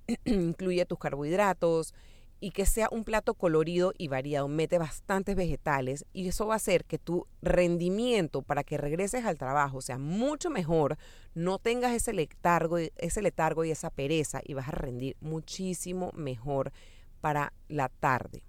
incluye 0.26 0.86
tus 0.86 1.00
carbohidratos, 1.00 1.94
y 2.42 2.52
que 2.52 2.66
sea 2.66 2.90
un 2.92 3.06
plato 3.06 3.36
colorido 3.36 3.94
y 3.98 4.10
variado. 4.10 4.50
Mete 4.50 4.80
bastantes 4.80 5.38
vegetales 5.38 6.06
y 6.12 6.28
eso 6.28 6.46
va 6.46 6.56
a 6.56 6.58
hacer 6.58 6.84
que 6.84 6.98
tu 6.98 7.26
rendimiento 7.42 8.42
para 8.42 8.66
que 8.66 8.78
regreses 8.78 9.24
al 9.24 9.38
trabajo 9.38 9.80
sea 9.80 9.98
mucho 9.98 10.50
mejor. 10.50 10.98
No 11.36 11.58
tengas 11.58 11.94
ese 11.94 12.12
letargo, 12.12 12.78
ese 12.78 13.22
letargo 13.22 13.64
y 13.64 13.72
esa 13.72 13.92
pereza 13.92 14.42
y 14.44 14.56
vas 14.56 14.68
a 14.68 14.72
rendir 14.72 15.16
muchísimo 15.22 16.12
mejor 16.16 16.74
para 17.22 17.54
la 17.70 17.88
tarde. 17.88 18.44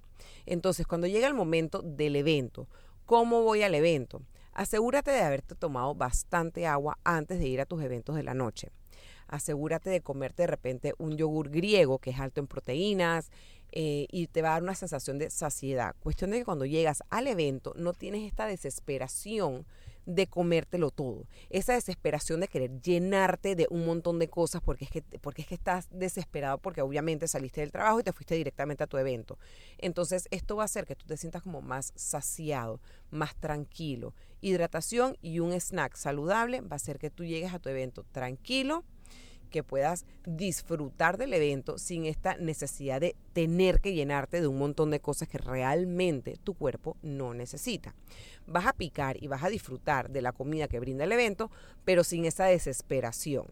Entonces, 0.45 0.89
cuando 0.89 1.07
llega 1.07 1.29
el 1.29 1.35
momento 1.35 1.83
del 1.83 2.17
evento, 2.17 2.67
¿cómo 3.07 3.43
voy 3.43 3.63
al 3.63 3.77
evento? 3.77 4.23
Asegúrate 4.53 5.11
de 5.11 5.23
haberte 5.23 5.55
tomado 5.55 5.95
bastante 5.95 6.67
agua 6.67 6.99
antes 7.05 7.39
de 7.39 7.47
ir 7.47 7.61
a 7.61 7.67
tus 7.67 7.83
eventos 7.83 8.17
de 8.17 8.23
la 8.23 8.35
noche. 8.35 8.69
Asegúrate 9.29 9.89
de 9.89 10.03
comerte 10.03 10.43
de 10.43 10.49
repente 10.49 10.95
un 10.99 11.17
yogur 11.17 11.49
griego 11.49 11.99
que 11.99 12.11
es 12.11 12.21
alto 12.21 12.41
en 12.41 12.47
proteínas 12.47 13.31
eh, 13.73 14.07
y 14.11 14.27
te 14.27 14.43
va 14.43 14.51
a 14.51 14.53
dar 14.53 14.63
una 14.63 14.75
sensación 14.75 15.19
de 15.19 15.31
saciedad. 15.31 15.97
Cuestión 16.01 16.31
de 16.31 16.39
que 16.39 16.45
cuando 16.45 16.67
llegas 16.67 17.03
al 17.09 17.27
evento 17.29 17.73
no 17.77 17.95
tienes 17.95 18.25
esta 18.25 18.47
desesperación 18.47 19.65
de 20.07 20.27
comértelo 20.27 20.91
todo. 20.91 21.27
Esa 21.51 21.75
desesperación 21.75 22.41
de 22.41 22.49
querer 22.49 22.81
llenarte 22.81 23.55
de 23.55 23.67
un 23.71 23.87
montón 23.87 24.19
de 24.19 24.29
cosas 24.29 24.63
porque 24.63 24.85
es 24.85 24.91
que, 24.91 25.03
porque 25.21 25.43
es 25.43 25.49
que 25.49 25.55
estás 25.55 25.89
desesperado 25.91 26.59
porque 26.59 26.83
obviamente 26.83 27.29
saliste 27.29 27.61
del 27.61 27.73
trabajo 27.73 28.01
y 28.01 28.03
te 28.03 28.13
fuiste 28.13 28.35
directamente 28.35 28.85
a 28.85 28.87
tu 28.87 28.99
evento. 28.99 29.39
Entonces 29.79 30.29
esto 30.31 30.57
va 30.57 30.63
a 30.63 30.67
hacer 30.67 30.87
que 30.87 30.97
tú 30.97 31.07
te 31.07 31.17
sientas 31.17 31.43
como 31.43 31.61
más 31.63 31.93
saciado, 31.95 32.81
más 33.11 33.37
tranquilo. 33.37 34.15
Hidratación 34.41 35.17
y 35.23 35.39
un 35.39 35.53
snack 35.53 35.97
saludable 35.97 36.61
va 36.61 36.73
a 36.73 36.77
hacer 36.77 36.99
que 36.99 37.11
tú 37.11 37.25
llegues 37.25 37.53
a 37.55 37.59
tu 37.59 37.69
evento 37.69 38.05
tranquilo 38.13 38.85
que 39.53 39.63
puedas 39.63 40.05
disfrutar 40.27 41.17
del 41.17 41.33
evento 41.33 41.79
sin 41.79 42.07
esta 42.07 42.37
necesidad 42.37 43.01
de 43.01 43.15
tener 43.33 43.81
que 43.81 43.95
llenarte 43.95 44.41
de 44.41 44.49
un 44.49 44.59
montón 44.59 44.91
de 44.91 44.99
cosas 44.99 45.29
que 45.29 45.39
realmente 45.39 46.37
tu 46.43 46.55
cuerpo 46.55 46.97
no 47.03 47.35
necesita. 47.35 47.95
Vas 48.49 48.67
a 48.67 48.73
picar 48.73 49.23
y 49.23 49.29
vas 49.29 49.45
a 49.45 49.49
disfrutar 49.49 50.11
de 50.11 50.23
la 50.23 50.33
comida 50.33 50.67
que 50.67 50.81
brinda 50.81 51.05
el 51.05 51.13
evento, 51.13 51.53
pero 51.85 52.03
sin 52.03 52.25
esa 52.25 52.47
desesperación. 52.47 53.47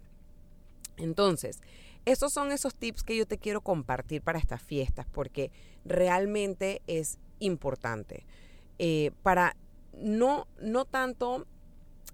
Entonces, 0.97 1.61
esos 2.05 2.33
son 2.33 2.51
esos 2.51 2.75
tips 2.75 3.05
que 3.05 3.17
yo 3.17 3.27
te 3.27 3.39
quiero 3.39 3.61
compartir 3.61 4.23
para 4.23 4.39
estas 4.39 4.63
fiestas, 4.63 5.07
porque 5.13 5.53
realmente 5.85 6.83
es 6.89 7.19
importante. 7.39 8.27
Eh, 8.79 9.13
para 9.23 9.55
no, 9.93 10.47
no 10.61 10.85
tanto 10.85 11.47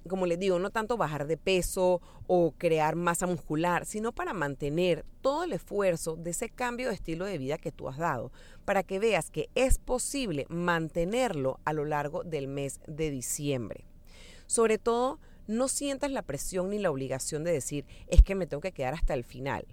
como 0.09 0.27
les 0.27 0.39
digo, 0.39 0.59
no 0.59 0.71
tanto 0.71 0.97
bajar 0.97 1.27
de 1.27 1.37
peso 1.37 2.01
o 2.27 2.53
crear 2.57 2.97
masa 2.97 3.27
muscular, 3.27 3.87
sino 3.87 4.13
para 4.13 4.33
mantener 4.33 5.05
todo 5.21 5.45
el 5.45 5.53
esfuerzo 5.53 6.17
de 6.17 6.31
ese 6.31 6.49
cambio 6.49 6.89
de 6.89 6.95
estilo 6.95 7.25
de 7.25 7.39
vida 7.39 7.59
que 7.59 7.73
tú 7.73 7.89
has 7.89 7.99
dado, 7.99 8.33
para 8.65 8.83
que 8.83 8.99
veas 8.99 9.31
que 9.31 9.49
es 9.55 9.79
posible 9.79 10.47
mantenerlo 10.49 11.61
a 11.65 11.73
lo 11.73 11.85
largo 11.85 12.25
del 12.25 12.49
mes 12.49 12.81
de 12.87 13.11
diciembre. 13.11 13.85
Sobre 14.47 14.79
todo, 14.79 15.19
no 15.47 15.69
sientas 15.69 16.11
la 16.11 16.23
presión 16.23 16.71
ni 16.71 16.79
la 16.79 16.91
obligación 16.91 17.45
de 17.45 17.53
decir, 17.53 17.85
es 18.09 18.23
que 18.23 18.35
me 18.35 18.47
tengo 18.47 18.61
que 18.61 18.73
quedar 18.73 18.95
hasta 18.95 19.15
el 19.15 19.25
final. 19.25 19.67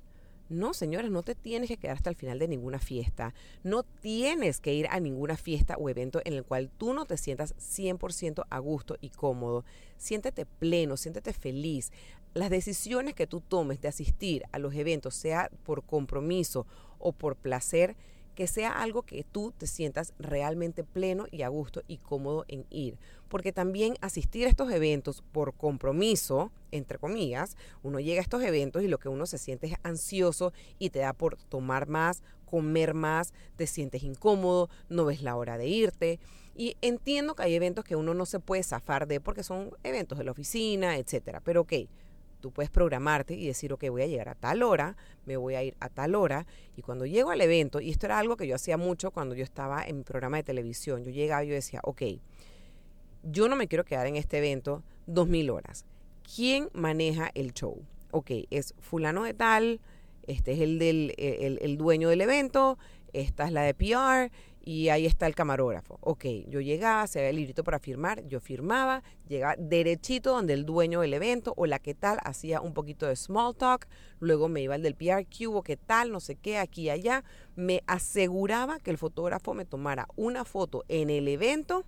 No, 0.50 0.74
señores, 0.74 1.10
no 1.10 1.24
te 1.24 1.36
tienes 1.36 1.70
que 1.70 1.78
quedar 1.78 1.96
hasta 1.96 2.10
el 2.10 2.16
final 2.16 2.38
de 2.38 2.48
ninguna 2.48 2.80
fiesta. 2.80 3.34
No 3.64 3.84
tienes 3.84 4.60
que 4.60 4.74
ir 4.74 4.88
a 4.90 5.00
ninguna 5.00 5.38
fiesta 5.38 5.78
o 5.78 5.90
evento 5.90 6.22
en 6.26 6.34
el 6.34 6.44
cual 6.44 6.70
tú 6.78 6.94
no 6.94 7.06
te 7.06 7.18
sientas 7.18 7.56
100% 7.58 8.46
a 8.50 8.60
gusto 8.60 8.98
y 9.02 9.10
cómodo. 9.10 9.64
Siéntete 9.98 10.46
pleno, 10.46 10.98
siéntete 10.98 11.34
feliz. 11.34 11.92
Las 12.34 12.50
decisiones 12.50 13.14
que 13.14 13.28
tú 13.28 13.42
tomes 13.42 13.80
de 13.82 13.88
asistir 13.88 14.44
a 14.52 14.60
los 14.60 14.74
eventos, 14.76 15.16
sea 15.16 15.50
por 15.64 15.84
compromiso 15.84 16.68
o 17.00 17.14
por 17.14 17.36
placer, 17.36 17.96
que 18.36 18.48
sea 18.48 18.72
algo 18.72 19.04
que 19.04 19.24
tú 19.24 19.54
te 19.58 19.68
sientas 19.68 20.14
realmente 20.18 20.84
pleno 20.84 21.26
y 21.32 21.44
a 21.44 21.50
gusto 21.50 21.84
y 21.88 21.98
cómodo 21.98 22.46
en 22.48 22.66
ir. 22.70 22.98
Porque 23.30 23.52
también 23.52 23.96
asistir 24.02 24.46
a 24.46 24.50
estos 24.50 24.72
eventos 24.72 25.24
por 25.32 25.54
compromiso, 25.54 26.52
entre 26.72 26.98
comillas, 26.98 27.56
uno 27.82 28.00
llega 28.00 28.20
a 28.20 28.24
estos 28.24 28.44
eventos 28.44 28.84
y 28.84 28.88
lo 28.88 29.00
que 29.00 29.10
uno 29.10 29.26
se 29.26 29.38
siente 29.38 29.68
es 29.68 29.76
ansioso 29.84 30.54
y 30.80 30.90
te 30.90 31.00
da 31.00 31.14
por 31.14 31.38
tomar 31.38 31.88
más, 31.88 32.24
comer 32.46 32.94
más, 32.94 33.34
te 33.56 33.66
sientes 33.66 34.04
incómodo, 34.04 34.70
no 34.90 35.06
ves 35.06 35.22
la 35.24 35.36
hora 35.36 35.58
de 35.58 35.68
irte. 35.68 36.20
Y 36.56 36.78
entiendo 36.82 37.34
que 37.34 37.44
hay 37.44 37.56
eventos 37.56 37.84
que 37.84 37.96
uno 37.96 38.14
no 38.14 38.28
se 38.28 38.40
puede 38.40 38.62
zafar 38.62 39.08
de 39.08 39.20
porque 39.20 39.44
son 39.44 39.72
eventos 39.84 40.20
de 40.20 40.24
la 40.24 40.32
oficina, 40.32 40.98
etcétera. 40.98 41.42
Pero 41.42 41.62
ok, 41.62 41.74
Tú 42.44 42.52
puedes 42.52 42.70
programarte 42.70 43.36
y 43.36 43.48
decir, 43.48 43.72
ok, 43.72 43.86
voy 43.88 44.02
a 44.02 44.08
llegar 44.08 44.28
a 44.28 44.36
tal 44.36 44.64
hora, 44.64 44.98
me 45.26 45.38
voy 45.38 45.56
a 45.56 45.64
ir 45.64 45.78
a 45.80 45.88
tal 45.88 46.14
hora. 46.14 46.46
Y 46.76 46.82
cuando 46.82 47.06
llego 47.06 47.32
al 47.32 47.40
evento, 47.40 47.80
y 47.80 47.90
esto 47.90 48.06
era 48.06 48.20
algo 48.20 48.36
que 48.36 48.46
yo 48.46 48.56
hacía 48.56 48.76
mucho 48.76 49.12
cuando 49.12 49.34
yo 49.34 49.46
estaba 49.46 49.82
en 49.88 50.00
mi 50.00 50.04
programa 50.04 50.36
de 50.36 50.44
televisión, 50.44 51.06
yo 51.06 51.12
llegaba 51.12 51.46
y 51.46 51.48
yo 51.48 51.54
decía, 51.54 51.80
ok, 51.86 52.02
yo 53.24 53.48
no 53.48 53.56
me 53.56 53.70
quiero 53.70 53.86
quedar 53.86 54.08
en 54.08 54.18
este 54.18 54.40
evento 54.40 54.84
dos 55.08 55.30
mil 55.30 55.50
horas. 55.52 55.86
¿Quién 56.36 56.68
maneja 56.74 57.32
el 57.34 57.54
show? 57.54 57.82
Ok, 58.12 58.32
es 58.50 58.74
fulano 58.78 59.24
de 59.24 59.34
tal, 59.34 59.80
este 60.28 60.52
es 60.52 60.60
el, 60.60 60.80
del, 60.80 61.14
el, 61.18 61.60
el 61.62 61.78
dueño 61.78 62.10
del 62.10 62.20
evento, 62.20 62.78
esta 63.14 63.46
es 63.46 63.54
la 63.54 63.62
de 63.62 63.74
PR 63.74 64.34
y 64.66 64.88
ahí 64.90 65.06
está 65.06 65.28
el 65.28 65.36
camarógrafo. 65.36 65.98
Ok, 66.02 66.26
yo 66.48 66.62
llegaba, 66.62 67.06
se 67.08 67.20
veía 67.20 67.32
el 67.32 67.36
librito 67.36 67.66
para 67.66 67.80
firmar, 67.80 68.26
yo 68.28 68.40
firmaba, 68.40 69.04
llegaba 69.28 69.56
derechito 69.58 70.32
donde 70.32 70.54
el 70.54 70.66
dueño 70.66 71.02
del 71.02 71.14
evento 71.14 71.54
o 71.58 71.66
la 71.66 71.80
que 71.80 71.94
tal 71.94 72.18
hacía 72.24 72.62
un 72.62 72.74
poquito 72.74 73.06
de 73.06 73.18
small 73.18 73.56
talk, 73.56 73.88
luego 74.20 74.48
me 74.48 74.62
iba 74.62 74.76
al 74.76 74.82
del 74.82 74.96
PR 74.96 75.26
Cubo, 75.26 75.64
qué 75.64 75.76
tal, 75.76 76.12
no 76.12 76.22
sé 76.22 76.36
qué, 76.36 76.58
aquí 76.58 76.84
y 76.84 76.90
allá, 76.90 77.26
me 77.58 77.84
aseguraba 77.88 78.80
que 78.80 78.92
el 78.92 78.98
fotógrafo 78.98 79.54
me 79.54 79.66
tomara 79.66 80.08
una 80.16 80.46
foto 80.46 80.86
en 80.88 81.10
el 81.10 81.28
evento, 81.28 81.84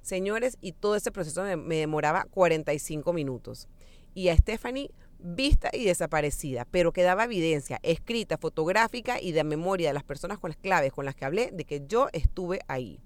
señores, 0.00 0.56
y 0.62 0.72
todo 0.72 0.96
ese 0.96 1.12
proceso 1.12 1.42
me, 1.42 1.56
me 1.56 1.76
demoraba 1.76 2.24
45 2.30 3.12
minutos. 3.12 3.68
Y 4.14 4.30
a 4.30 4.36
Stephanie 4.36 4.90
vista 5.18 5.70
y 5.72 5.84
desaparecida, 5.84 6.66
pero 6.70 6.92
quedaba 6.92 7.24
evidencia 7.24 7.80
escrita, 7.82 8.38
fotográfica 8.38 9.20
y 9.20 9.32
de 9.32 9.44
memoria 9.44 9.88
de 9.88 9.94
las 9.94 10.04
personas 10.04 10.38
con 10.38 10.50
las 10.50 10.56
claves 10.56 10.92
con 10.92 11.04
las 11.04 11.14
que 11.14 11.24
hablé 11.24 11.50
de 11.52 11.64
que 11.64 11.84
yo 11.86 12.08
estuve 12.12 12.60
ahí. 12.68 13.00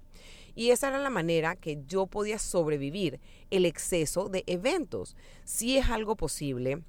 Y 0.55 0.69
esa 0.69 0.89
era 0.89 0.99
la 0.99 1.09
manera 1.09 1.55
que 1.55 1.79
yo 1.87 2.05
podía 2.05 2.37
sobrevivir 2.37 3.19
el 3.49 3.65
exceso 3.65 4.29
de 4.29 4.43
eventos. 4.45 5.15
Si 5.43 5.77
es 5.77 5.89
algo 5.89 6.15
posible, 6.15 6.83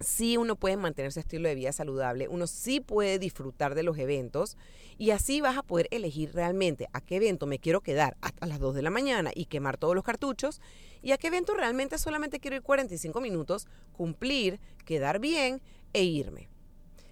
sí 0.00 0.36
uno 0.36 0.56
puede 0.56 0.76
mantener 0.76 1.12
su 1.12 1.20
estilo 1.20 1.48
de 1.48 1.54
vida 1.54 1.72
saludable, 1.72 2.28
uno 2.28 2.46
sí 2.46 2.80
puede 2.80 3.18
disfrutar 3.18 3.74
de 3.74 3.82
los 3.82 3.98
eventos 3.98 4.56
y 4.98 5.10
así 5.10 5.40
vas 5.40 5.56
a 5.56 5.62
poder 5.62 5.88
elegir 5.90 6.32
realmente 6.34 6.88
a 6.92 7.00
qué 7.00 7.16
evento 7.16 7.46
me 7.46 7.58
quiero 7.58 7.80
quedar 7.80 8.16
hasta 8.20 8.46
las 8.46 8.58
2 8.58 8.74
de 8.74 8.82
la 8.82 8.90
mañana 8.90 9.30
y 9.34 9.46
quemar 9.46 9.76
todos 9.76 9.94
los 9.94 10.04
cartuchos 10.04 10.60
y 11.02 11.12
a 11.12 11.18
qué 11.18 11.28
evento 11.28 11.54
realmente 11.54 11.98
solamente 11.98 12.40
quiero 12.40 12.56
ir 12.56 12.62
45 12.62 13.20
minutos, 13.20 13.66
cumplir, 13.92 14.60
quedar 14.84 15.18
bien 15.18 15.60
e 15.92 16.04
irme. 16.04 16.48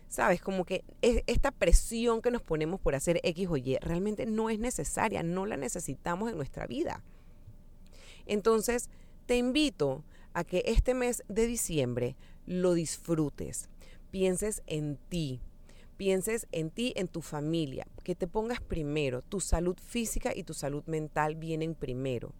¿Sabes? 0.08 0.42
Como 0.42 0.66
que 0.66 0.84
esta 1.00 1.50
presión 1.52 2.20
que 2.20 2.30
nos 2.30 2.42
ponemos 2.42 2.78
por 2.78 2.94
hacer 2.94 3.18
X 3.22 3.48
o 3.48 3.56
Y 3.56 3.78
realmente 3.80 4.26
no 4.26 4.50
es 4.50 4.58
necesaria, 4.58 5.22
no 5.22 5.46
la 5.46 5.56
necesitamos 5.56 6.30
en 6.30 6.36
nuestra 6.36 6.66
vida. 6.66 7.02
Entonces, 8.26 8.90
te 9.24 9.36
invito 9.36 10.04
a 10.34 10.44
que 10.44 10.64
este 10.66 10.92
mes 10.92 11.22
de 11.28 11.46
diciembre 11.46 12.16
lo 12.46 12.74
disfrutes, 12.74 13.68
pienses 14.10 14.62
en 14.66 14.98
ti, 15.08 15.40
pienses 15.96 16.46
en 16.52 16.70
ti, 16.70 16.92
en 16.96 17.08
tu 17.08 17.22
familia, 17.22 17.86
que 18.02 18.14
te 18.14 18.26
pongas 18.26 18.60
primero, 18.60 19.22
tu 19.22 19.40
salud 19.40 19.76
física 19.78 20.32
y 20.34 20.42
tu 20.42 20.54
salud 20.54 20.82
mental 20.86 21.36
vienen 21.36 21.74
primero. 21.74 22.32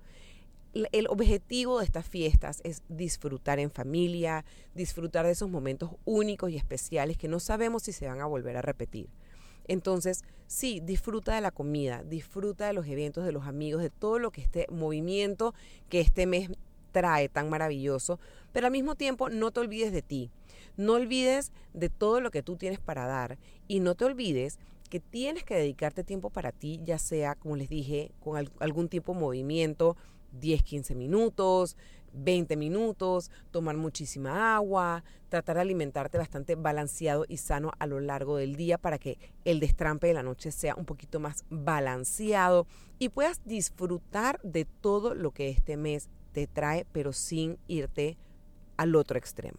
El 0.74 1.06
objetivo 1.08 1.78
de 1.78 1.84
estas 1.84 2.08
fiestas 2.08 2.62
es 2.64 2.82
disfrutar 2.88 3.58
en 3.58 3.70
familia, 3.70 4.46
disfrutar 4.74 5.26
de 5.26 5.32
esos 5.32 5.50
momentos 5.50 5.90
únicos 6.06 6.50
y 6.50 6.56
especiales 6.56 7.18
que 7.18 7.28
no 7.28 7.40
sabemos 7.40 7.82
si 7.82 7.92
se 7.92 8.06
van 8.06 8.20
a 8.20 8.26
volver 8.26 8.56
a 8.56 8.62
repetir. 8.62 9.10
Entonces, 9.68 10.24
sí, 10.46 10.80
disfruta 10.82 11.34
de 11.34 11.40
la 11.40 11.50
comida, 11.50 12.02
disfruta 12.04 12.66
de 12.66 12.72
los 12.72 12.86
eventos, 12.86 13.24
de 13.24 13.32
los 13.32 13.46
amigos, 13.46 13.82
de 13.82 13.90
todo 13.90 14.18
lo 14.18 14.30
que 14.30 14.40
este 14.40 14.66
movimiento 14.70 15.54
que 15.88 16.00
este 16.00 16.26
mes 16.26 16.50
trae 16.92 17.28
tan 17.28 17.50
maravilloso, 17.50 18.20
pero 18.52 18.66
al 18.66 18.72
mismo 18.72 18.94
tiempo 18.94 19.28
no 19.28 19.50
te 19.50 19.60
olvides 19.60 19.92
de 19.92 20.02
ti, 20.02 20.30
no 20.76 20.94
olvides 20.94 21.52
de 21.74 21.88
todo 21.88 22.20
lo 22.20 22.30
que 22.30 22.42
tú 22.42 22.56
tienes 22.56 22.78
para 22.78 23.06
dar 23.06 23.38
y 23.66 23.80
no 23.80 23.94
te 23.94 24.04
olvides 24.04 24.58
que 24.88 25.00
tienes 25.00 25.42
que 25.42 25.56
dedicarte 25.56 26.04
tiempo 26.04 26.28
para 26.28 26.52
ti, 26.52 26.78
ya 26.84 26.98
sea, 26.98 27.34
como 27.34 27.56
les 27.56 27.70
dije, 27.70 28.12
con 28.20 28.46
algún 28.60 28.88
tipo 28.88 29.14
de 29.14 29.20
movimiento, 29.20 29.96
10, 30.32 30.62
15 30.62 30.94
minutos, 30.94 31.76
20 32.12 32.56
minutos, 32.56 33.30
tomar 33.50 33.76
muchísima 33.76 34.54
agua, 34.54 35.02
tratar 35.28 35.56
de 35.56 35.62
alimentarte 35.62 36.18
bastante 36.18 36.56
balanceado 36.56 37.24
y 37.28 37.38
sano 37.38 37.72
a 37.78 37.86
lo 37.86 38.00
largo 38.00 38.36
del 38.36 38.56
día 38.56 38.76
para 38.76 38.98
que 38.98 39.18
el 39.44 39.60
destrampe 39.60 40.08
de 40.08 40.14
la 40.14 40.22
noche 40.22 40.52
sea 40.52 40.74
un 40.74 40.84
poquito 40.84 41.20
más 41.20 41.44
balanceado 41.48 42.66
y 42.98 43.08
puedas 43.08 43.40
disfrutar 43.44 44.40
de 44.42 44.66
todo 44.66 45.14
lo 45.14 45.30
que 45.30 45.48
este 45.48 45.76
mes 45.76 46.10
te 46.32 46.46
trae, 46.46 46.86
pero 46.92 47.12
sin 47.12 47.58
irte 47.68 48.16
al 48.76 48.96
otro 48.96 49.18
extremo. 49.18 49.58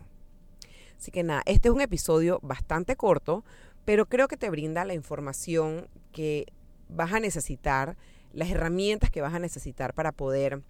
Así 0.98 1.12
que 1.12 1.24
nada, 1.24 1.44
este 1.46 1.68
es 1.68 1.74
un 1.74 1.82
episodio 1.82 2.40
bastante 2.42 2.96
corto, 2.96 3.44
pero 3.86 4.08
creo 4.08 4.28
que 4.28 4.38
te 4.38 4.50
brinda 4.50 4.86
la 4.86 4.94
información 4.94 5.88
que 6.12 6.46
vas 6.90 7.14
a 7.14 7.20
necesitar, 7.20 7.98
las 8.32 8.50
herramientas 8.50 9.12
que 9.12 9.22
vas 9.22 9.34
a 9.34 9.40
necesitar 9.40 9.94
para 9.94 10.12
poder 10.12 10.62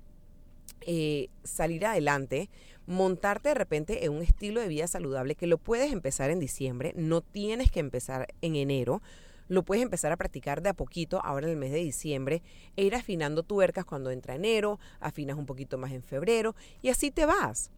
eh, 0.82 1.30
salir 1.44 1.86
adelante, 1.86 2.50
montarte 2.88 3.50
de 3.50 3.56
repente 3.56 4.06
en 4.06 4.12
un 4.12 4.22
estilo 4.22 4.60
de 4.60 4.68
vida 4.68 4.88
saludable 4.88 5.36
que 5.36 5.48
lo 5.48 5.58
puedes 5.58 5.94
empezar 5.94 6.30
en 6.30 6.40
diciembre, 6.40 6.94
no 6.96 7.22
tienes 7.22 7.72
que 7.72 7.80
empezar 7.80 8.28
en 8.42 8.56
enero, 8.56 9.02
lo 9.48 9.64
puedes 9.64 9.84
empezar 9.84 10.12
a 10.12 10.18
practicar 10.18 10.62
de 10.62 10.70
a 10.70 10.74
poquito 10.74 11.24
ahora 11.24 11.48
en 11.48 11.52
el 11.52 11.58
mes 11.58 11.72
de 11.72 11.80
diciembre 11.80 12.42
e 12.76 12.84
ir 12.84 12.96
afinando 12.96 13.44
tuercas 13.44 13.86
cuando 13.86 14.12
entra 14.12 14.36
enero, 14.36 14.80
afinas 15.00 15.38
un 15.38 15.46
poquito 15.46 15.78
más 15.78 15.92
en 15.92 16.04
febrero 16.04 16.56
y 16.82 16.90
así 16.90 17.12
te 17.12 17.26
vas. 17.26 17.72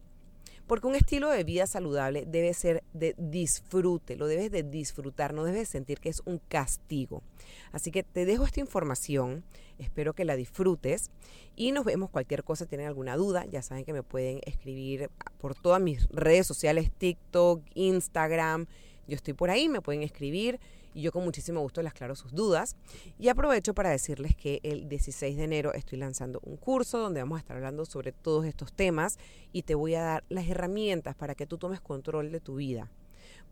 Porque 0.66 0.88
un 0.88 0.96
estilo 0.96 1.30
de 1.30 1.44
vida 1.44 1.68
saludable 1.68 2.24
debe 2.26 2.52
ser 2.52 2.82
de 2.92 3.14
disfrute, 3.18 4.16
lo 4.16 4.26
debes 4.26 4.50
de 4.50 4.64
disfrutar, 4.64 5.32
no 5.32 5.44
debes 5.44 5.68
sentir 5.68 6.00
que 6.00 6.08
es 6.08 6.22
un 6.24 6.38
castigo. 6.38 7.22
Así 7.70 7.92
que 7.92 8.02
te 8.02 8.24
dejo 8.24 8.44
esta 8.44 8.58
información, 8.58 9.44
espero 9.78 10.12
que 10.12 10.24
la 10.24 10.34
disfrutes 10.34 11.12
y 11.54 11.70
nos 11.70 11.84
vemos 11.84 12.10
cualquier 12.10 12.42
cosa, 12.42 12.66
tienen 12.66 12.88
alguna 12.88 13.16
duda, 13.16 13.44
ya 13.46 13.62
saben 13.62 13.84
que 13.84 13.92
me 13.92 14.02
pueden 14.02 14.40
escribir 14.44 15.08
por 15.38 15.54
todas 15.54 15.80
mis 15.80 16.08
redes 16.08 16.48
sociales, 16.48 16.90
TikTok, 16.98 17.62
Instagram, 17.74 18.66
yo 19.06 19.14
estoy 19.14 19.34
por 19.34 19.50
ahí, 19.50 19.68
me 19.68 19.80
pueden 19.80 20.02
escribir 20.02 20.58
y 20.96 21.02
yo 21.02 21.12
con 21.12 21.24
muchísimo 21.24 21.60
gusto 21.60 21.82
les 21.82 21.90
aclaro 21.90 22.16
sus 22.16 22.32
dudas. 22.32 22.74
Y 23.18 23.28
aprovecho 23.28 23.74
para 23.74 23.90
decirles 23.90 24.34
que 24.34 24.60
el 24.62 24.88
16 24.88 25.36
de 25.36 25.44
enero 25.44 25.74
estoy 25.74 25.98
lanzando 25.98 26.40
un 26.42 26.56
curso 26.56 26.98
donde 26.98 27.20
vamos 27.20 27.36
a 27.36 27.40
estar 27.40 27.54
hablando 27.54 27.84
sobre 27.84 28.12
todos 28.12 28.46
estos 28.46 28.72
temas 28.72 29.18
y 29.52 29.62
te 29.62 29.74
voy 29.74 29.94
a 29.94 30.02
dar 30.02 30.24
las 30.30 30.48
herramientas 30.48 31.14
para 31.14 31.34
que 31.34 31.46
tú 31.46 31.58
tomes 31.58 31.82
control 31.82 32.32
de 32.32 32.40
tu 32.40 32.56
vida, 32.56 32.90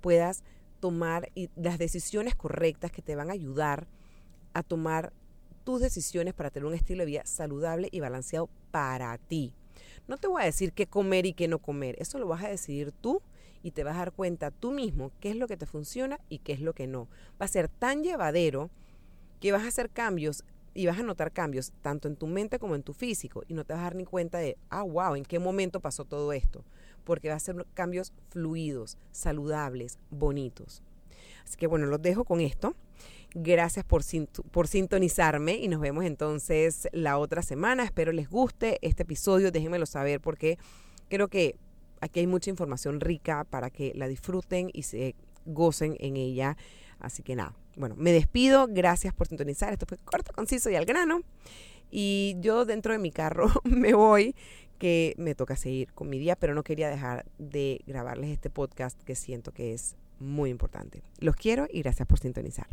puedas 0.01 0.43
tomar 0.81 1.31
las 1.55 1.77
decisiones 1.77 2.35
correctas 2.35 2.91
que 2.91 3.03
te 3.03 3.15
van 3.15 3.29
a 3.29 3.35
ayudar 3.35 3.89
a 4.55 4.63
tomar 4.63 5.13
tus 5.65 5.83
decisiones 5.83 6.33
para 6.33 6.51
tener 6.51 6.67
un 6.67 6.75
estilo 6.75 7.01
de 7.01 7.07
vida 7.07 7.27
saludable 7.27 7.89
y 7.93 8.01
balanceado 8.01 8.49
para 8.71 9.19
ti. 9.19 9.55
No 10.09 10.17
te 10.17 10.29
voy 10.29 10.41
a 10.41 10.47
decir 10.47 10.73
qué 10.73 10.87
comer 10.87 11.27
y 11.27 11.35
qué 11.35 11.47
no 11.47 11.59
comer, 11.59 11.97
eso 11.99 12.19
lo 12.19 12.27
vas 12.27 12.43
a 12.43 12.49
decidir 12.49 12.91
tú 12.93 13.21
y 13.64 13.71
te 13.71 13.83
vas 13.83 13.97
a 13.97 14.00
dar 14.00 14.12
cuenta 14.12 14.50
tú 14.50 14.71
mismo 14.71 15.11
qué 15.21 15.30
es 15.30 15.37
lo 15.37 15.49
que 15.49 15.56
te 15.56 15.64
funciona 15.64 16.21
y 16.28 16.40
qué 16.40 16.52
es 16.52 16.61
lo 16.61 16.75
que 16.75 16.87
no. 16.87 17.09
Va 17.40 17.47
a 17.47 17.49
ser 17.49 17.68
tan 17.68 18.04
llevadero 18.04 18.71
que 19.40 19.52
vas 19.52 19.64
a 19.64 19.68
hacer 19.68 19.88
cambios 19.88 20.44
y 20.75 20.85
vas 20.85 20.99
a 20.99 21.02
notar 21.02 21.33
cambios 21.33 21.73
tanto 21.80 22.06
en 22.06 22.16
tu 22.16 22.26
mente 22.26 22.59
como 22.59 22.75
en 22.75 22.83
tu 22.83 22.92
físico 22.92 23.42
y 23.49 23.54
no 23.54 23.64
te 23.64 23.73
vas 23.73 23.80
a 23.80 23.85
dar 23.85 23.94
ni 23.94 24.04
cuenta 24.04 24.37
de, 24.37 24.59
ah, 24.68 24.83
wow, 24.83 25.14
¿en 25.14 25.25
qué 25.25 25.38
momento 25.38 25.80
pasó 25.80 26.04
todo 26.04 26.35
esto? 26.35 26.62
Porque 27.04 27.30
va 27.30 27.37
a 27.37 27.40
ser 27.40 27.66
cambios 27.73 28.12
fluidos, 28.28 28.99
saludables, 29.12 29.99
bonitos. 30.11 30.83
Así 31.42 31.56
que 31.56 31.66
bueno, 31.66 31.87
los 31.87 32.02
dejo 32.02 32.25
con 32.25 32.42
esto. 32.42 32.76
Gracias 33.35 33.85
por, 33.87 34.02
por 34.50 34.68
sintonizarme 34.68 35.54
y 35.56 35.68
nos 35.68 35.80
vemos 35.80 36.04
entonces 36.04 36.87
la 36.92 37.16
otra 37.16 37.40
semana. 37.40 37.83
Espero 37.83 38.12
les 38.12 38.28
guste 38.28 38.78
este 38.83 39.04
episodio, 39.04 39.50
déjenmelo 39.50 39.87
saber 39.87 40.21
porque 40.21 40.59
creo 41.09 41.28
que 41.28 41.56
Aquí 42.05 42.21
hay 42.21 42.27
mucha 42.27 42.51
información 42.51 43.01
rica 43.01 43.45
para 43.45 43.71
que 43.71 43.93
la 43.95 44.09
disfruten 44.09 44.69
y 44.75 44.83
se 44.83 45.15
gocen 45.47 45.97
en 46.01 46.19
ella. 46.19 46.59
Así 47.01 47.23
que 47.23 47.35
nada, 47.35 47.57
bueno, 47.77 47.95
me 47.97 48.13
despido. 48.13 48.67
Gracias 48.69 49.15
por 49.15 49.27
sintonizar. 49.27 49.73
Esto 49.73 49.87
fue 49.87 49.97
corto, 49.97 50.33
conciso 50.35 50.69
y 50.69 50.77
al 50.77 50.85
grano. 50.85 51.23
Y 51.91 52.37
yo 52.41 52.67
dentro 52.67 52.93
de 52.93 52.99
mi 52.99 53.11
carro 53.11 53.49
me 53.65 53.95
voy, 53.95 54.35
que 54.79 55.15
me 55.17 55.35
toca 55.35 55.57
seguir 55.57 55.95
con 55.95 56.11
mi 56.11 56.19
día, 56.19 56.37
pero 56.37 56.55
no 56.55 56.63
quería 56.63 56.91
dejar 56.91 57.25
de 57.39 57.81
grabarles 57.87 58.31
este 58.31 58.51
podcast 58.51 59.01
que 59.03 59.15
siento 59.15 59.53
que 59.53 59.73
es 59.73 59.97
muy 60.19 60.51
importante. 60.51 61.03
Los 61.21 61.37
quiero 61.37 61.67
y 61.71 61.81
gracias 61.81 62.07
por 62.07 62.19
sintonizar. 62.19 62.67